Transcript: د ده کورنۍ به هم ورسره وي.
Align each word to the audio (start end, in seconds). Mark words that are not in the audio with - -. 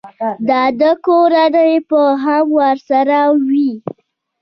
د 0.47 0.49
ده 0.79 0.91
کورنۍ 1.05 1.73
به 1.89 2.03
هم 2.23 2.45
ورسره 2.59 3.19
وي. 3.47 3.71